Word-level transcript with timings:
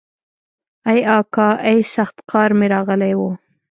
ای 0.89 0.99
اکا 1.17 1.47
ای 1.67 1.77
سخت 1.93 2.17
قار 2.31 2.49
مې 2.57 2.67
راغلی 2.73 3.13
و. 3.17 3.21